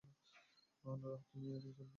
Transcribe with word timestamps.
Norah, 0.83 1.19
তুমি 1.29 1.45
কি 1.45 1.59
শুনতে 1.59 1.71
পাচ্ছ? 1.77 1.89